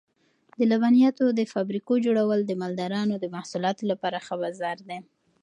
د 0.57 0.59
لبنیاتو 0.71 1.25
د 1.31 1.41
فابریکو 1.53 1.93
جوړول 2.05 2.39
د 2.45 2.51
مالدارانو 2.61 3.15
د 3.19 3.25
محصولاتو 3.35 3.83
لپاره 3.91 4.17
ښه 4.25 4.35
بازار 4.43 4.77
پیدا 4.89 4.97
کوي. 5.01 5.09